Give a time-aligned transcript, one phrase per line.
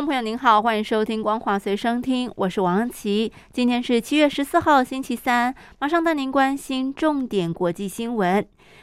[0.00, 3.30] 众朋友您好，欢迎收听《光华随身听》，我是王安琪。
[3.52, 8.42] 今天是七月十四号，星期三，马上带您关心重点国际新闻。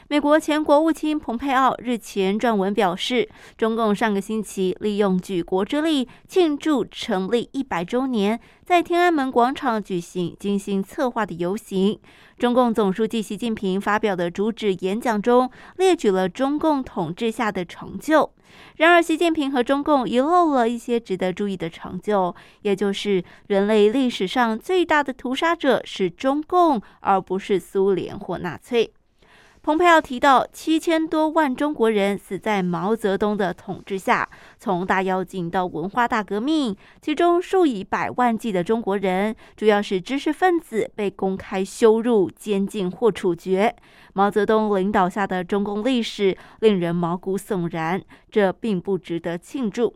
[0.10, 12.00] 美国前国务卿蓬佩奥日前撰文表示，中共上个星期利用举国之力庆祝成立一百周年，在天安门广场举行精心策划的游行。
[12.38, 18.32] 中共总书记习近平发表的主旨演讲中列举了中共统治下的成就。
[18.78, 28.94] 然而，习近平和中共遗漏了一些值得注意的成就，也就是人类历史上最大的屠杀者是中共，而不是苏联或纳粹。
[29.68, 43.76] 蓬佩奥提到，七千多万中国人死在毛泽东的统治下，从大跃进到文化大革命，其中数以百万计的中国人，主要是知识分子，被公开羞辱、监禁或处决。
[44.14, 49.94] 毛泽东领导下的中共历史令人毛骨悚然，这并不值得庆祝。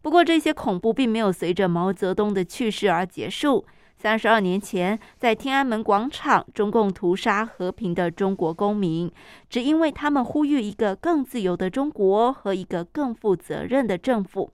[0.00, 3.66] 不过，这些恐怖并没有随着毛泽东的去世而结束。
[4.00, 9.12] 三十二年前，在天安门广场，中共屠杀和平的中国公民，
[9.50, 14.50] 只因为他们呼吁一个更自由的中国和一个更负责任的政府。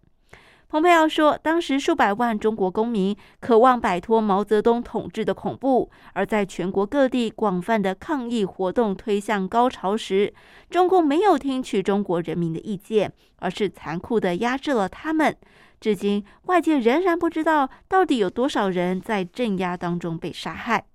[0.69, 10.34] 蓬佩奥说，当时数百万中国公民渴望摆脱毛泽东统治的恐怖，而在全国各地广泛的抗议活动推向高潮时，
[10.69, 15.36] 中共没有听取中国人民的意见，而是残酷地压制了他们。
[15.80, 20.86] 至今，外界仍然不知道到底有多少人在镇压当中被杀害。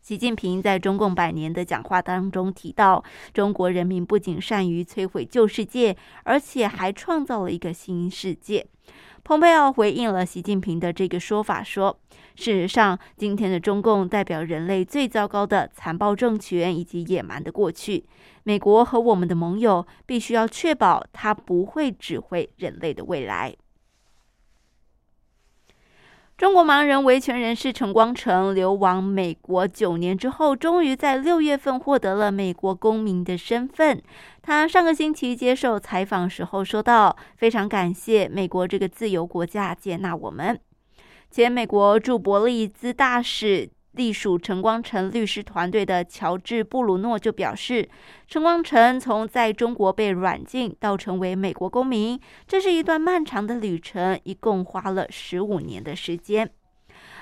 [0.00, 3.04] 习近平在中共百年的讲话当中提到，
[3.34, 8.66] 中国人民不仅善于摧毁旧世界，而且还创造了一个新世界。
[9.22, 12.00] 蓬佩奥回应了习近平的这个说法，说
[12.34, 18.06] ：“事实上，今天的中共代表人类最糟糕的残暴政权以及野蛮的过去。
[18.44, 23.54] 美国和我们的盟友必须要确保，他不会指挥人类的未来。”
[26.38, 34.00] 中国盲人维权人士陈光诚流亡美国九年之后，终于在六月份获得了美国公民的身份。
[34.40, 40.56] 他上个星期接受采访时候说道：“非常感谢美国这个自由国家接纳我们。”
[41.28, 43.70] 前美国驻伯利兹大使。
[43.98, 47.86] 隶属陈光诚律师团队的乔治·布鲁诺就表示，
[48.28, 56.48] 陈光诚从在中国被软禁到成为美国公民，这是一段漫长的旅程，一共花了十五年的时间。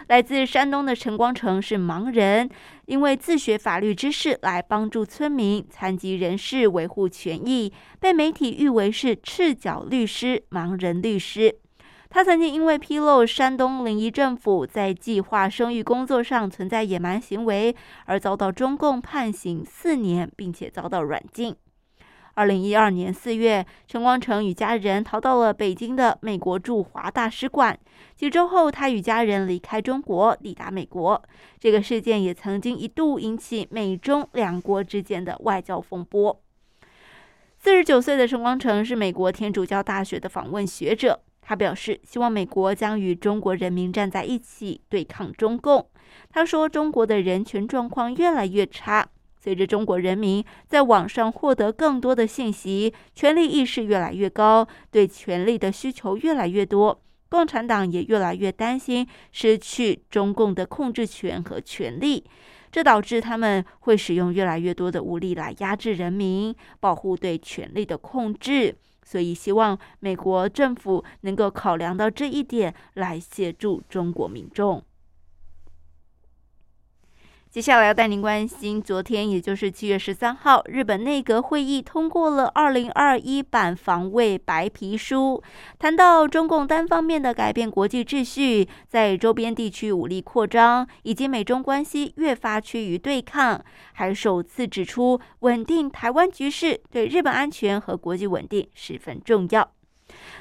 [0.09, 2.49] 来自山东的陈光诚是盲人，
[2.85, 11.57] 因为自学法律知识来帮助村民、残疾人士维护权益，被媒体誉为是“赤脚律师”、“盲人律师”。
[12.17, 21.55] 他曾经因为披露山东临沂政府在计划生育工作上存在野蛮行为，而遭到中共判刑四年，并且遭到软禁。
[22.33, 27.79] 二零一二年四月，陈光诚与家人逃到了北京的美国驻华大使馆。
[28.15, 31.23] 几周后，他与家人离开中国，抵达美国。
[31.61, 36.41] 这个事件也曾经一度引起美中两国之间的外交风波。
[37.59, 41.21] 四十九岁的陈光诚是美国天主教大学的访问学者。
[41.49, 45.89] 他表示，希望美国将与中国人民站在一起对抗中共。
[46.29, 49.09] 他说，中国的人权状况越来越差，
[49.39, 62.25] 随着中国人民在网上获得更多的信息，权力意识越来越高，对权力的需求越来越多，共产党也越来越担心失去中共的控制权和权力，
[62.73, 68.77] 这导致他们会使用越来越多的武力来压制人民，保护对权力的控制。
[69.07, 74.83] 所以，希望美国政府能够考量到这一点，来协助中国民众。
[77.57, 85.43] 接下来要带您关心，昨天也就是七月十三号，日本内阁会议通过了二零二一版防卫白皮书，
[85.79, 93.65] 谈到中共单方面的改变国际秩序，在周边地区武力扩张，以及美中关系越发趋于对抗，
[93.95, 99.76] 还首次指出稳定台湾局势对日本安全和国际稳定十分重要。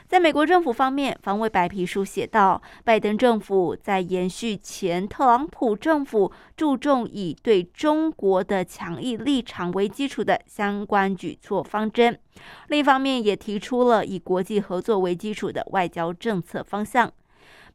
[0.07, 12.17] 在美国政府方面，防卫白皮书写道：拜登政府在延续前特朗普政府注重以对中国的强硬立场为基础的相关举措方针，
[12.67, 17.11] 另一方面也提出了以国际合作为基础的外交政策方向。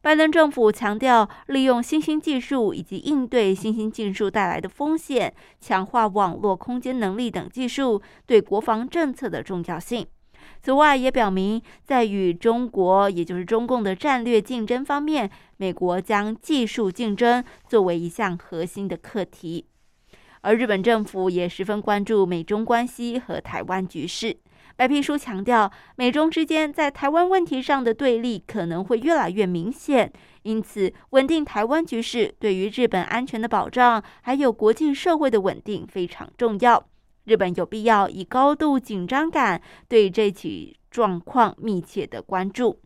[0.01, 10.07] 拜登政府强调，利用新兴技术以及应对新兴技术带来的风险，强化网络空间能力等技术对国防政策的重要性。
[10.61, 19.65] 此外，也表明在与中国，也就是中共的战略竞争方面，美国将技术竞争作为一项核心的课题。
[20.41, 24.35] 而日本政府也十分关注美中关系和台湾局势。
[24.75, 30.11] 白皮书强调，美中之间在台湾问题上的对立可能会越来越明显，
[30.41, 36.87] 因此稳定台湾局势对于日本安全的保障，还有国际社会的稳定非常重要。
[37.25, 42.79] 日本有必要以高度紧张感对这起状况密切的关注。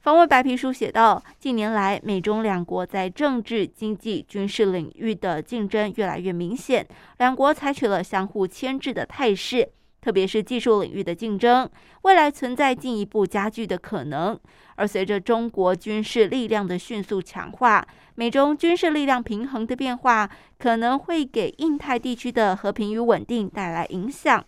[0.00, 6.86] 防卫白皮书写道：近年来，美中两国在政治、经济、军事领域的竞争越来越明显，
[7.18, 9.72] 两国采取了相互牵制的态势。
[10.00, 11.68] 特别是技术领域的竞争，
[12.02, 14.38] 未来存在进一步加剧的可能。
[14.76, 24.42] 而随着中国军事力量的迅速强化，美中军事力量平衡的变化，可能会给印太地区的和平与稳定带来影响。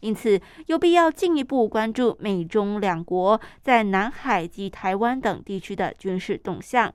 [0.00, 6.92] 因此，有必要进一步关注美中两国在南海及台湾等地区的军事动向。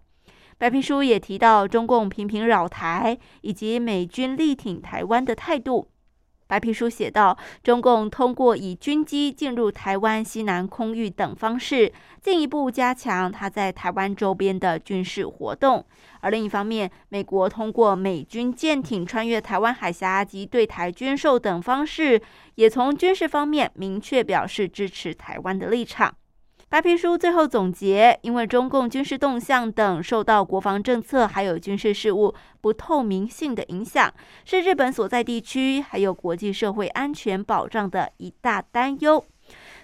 [0.57, 5.88] 白皮书也提到，中共频频扰台以及美军力挺台湾的态度。
[6.51, 11.89] 白皮书写道：“中共通过以军机进入台湾西南空域等方式，
[12.19, 15.86] 进一步加强它在台湾周边的军事活动。
[16.19, 22.21] 而另一方面，美国通过美军舰艇穿越台湾海峡及对台军售等方式，
[22.56, 26.13] 也从军事方面明确表示支持台湾的立场。”
[26.71, 34.09] 白皮书最后总结，因为中共军事动向等受到国防政策还有军事事务不透明性的影响，
[34.45, 39.21] 是日本所在地区还有国际社会安全保障的一大担忧。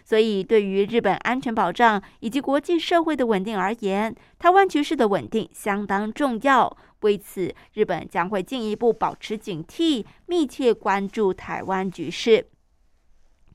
[0.05, 6.77] 所以，对于日本安全保障以及国际社会的稳定而言，台湾局势的稳定相当重要。
[7.01, 12.47] 为此，日本将会进一步保持警惕，密切关注台湾局势。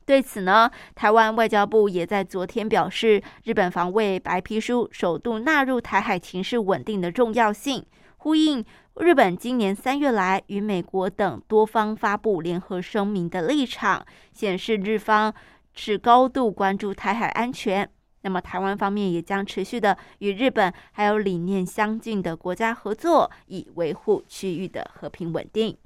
[0.05, 7.85] 对此呢，台湾外交部也在昨天表示，日本防卫白皮书首度纳入台海情势稳定的重要性，
[8.19, 8.65] 呼应
[8.97, 15.33] 日本今年三月来与美国等多方发布联合声明的立场，显示日方
[15.73, 17.89] 是高度关注台海安全。
[18.25, 25.77] 那么，台湾方面也将持续的与日本还有理念相近的国家合作，以维护区域的和平稳定。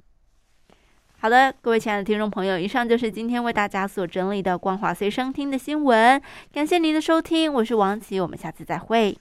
[1.19, 6.21] 好的，各位亲爱的听众朋友，以上就是今天为大家所整理的《光华随身听》的新闻。
[6.53, 9.17] 感谢您的收听，我是王琦，我们下次再会。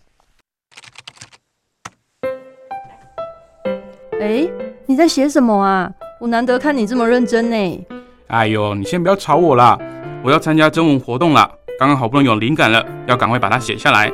[4.21, 4.47] 哎，
[4.85, 5.91] 你在写什么啊？
[6.21, 7.87] 我难得看你这么认真呢。
[8.27, 9.79] 哎呦，你先不要吵我啦，
[10.23, 14.13] 我要参加征文活动了，刚刚好不容易有灵感了，要赶快把它写下来。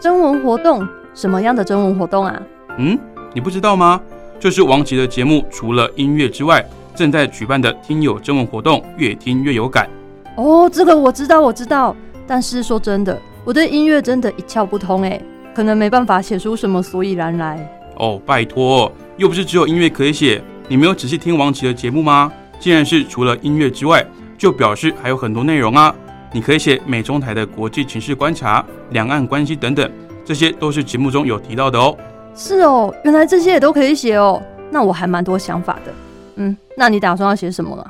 [0.00, 0.84] 征文活动？
[1.14, 2.42] 什么样的征文活动啊？
[2.76, 2.98] 嗯，
[3.32, 4.00] 你不知道吗？
[4.40, 6.68] 就是王琦的节目，除了音乐之外。
[7.00, 9.88] 正在举办的听友征文活动，越听越有感。
[10.36, 11.96] 哦，这个我知道，我知道。
[12.26, 15.18] 但是说真的，我对音乐真的一窍不通哎，
[15.54, 17.66] 可能没办法写出什么所以然来。
[17.96, 20.42] 哦，拜托，又不是只有音乐可以写。
[20.68, 22.30] 你没有仔细听王琦的节目吗？
[22.58, 24.04] 既然是除了音乐之外，
[24.36, 25.94] 就表示还有很多内容啊。
[26.34, 29.90] 你可以写美中台的国际情势观察、两岸关系等等，
[30.22, 31.96] 这些都是节目中有提到的哦。
[32.34, 34.42] 是哦，原来这些也都可以写哦。
[34.70, 35.92] 那我还蛮多想法的。
[36.40, 37.86] 嗯，那你打算要写什么了？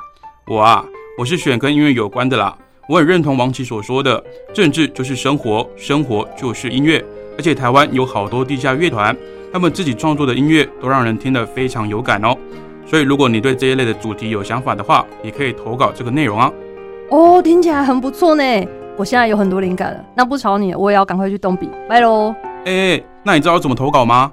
[0.47, 0.83] 我啊，
[1.17, 2.53] 我是选跟音乐有关的啦。
[2.89, 4.21] 我很认同王琦所说的，
[4.53, 7.03] 政治就是生活，生活就是音乐。
[7.37, 9.15] 而且台湾有好多地下乐团，
[9.53, 12.35] 他们自己创作的音乐都让人听得非常有感哦。
[12.85, 16.51] 所以如果你对这一类的主题有想法的话，也可以投稿这个内容啊。
[17.09, 18.43] 哦，听起来很不错呢。
[18.97, 22.35] 我现在有很多灵感了，那不吵你，我也要赶快去动笔，拜喽。
[22.65, 24.29] 哎，那你知道怎么投稿吗？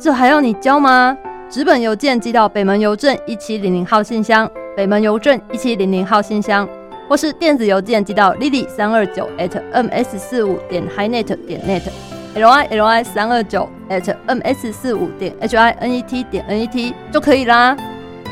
[0.00, 1.16] 这还要你教吗？
[1.54, 6.68] 纸本邮件寄到北门邮政一七零零号信箱，北门邮政一七零零号信箱，
[7.08, 15.32] 或是电子邮件寄到 lily 三二九 at ms 四五点 highnet 点 net，l i l i 三二九 at ms 四五点
[15.40, 17.76] h i n e t 点 n e t 就可以啦。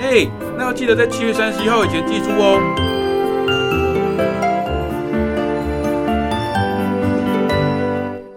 [0.00, 0.26] 哎，
[0.58, 2.91] 那要记得在七月三十一号以前寄出哦。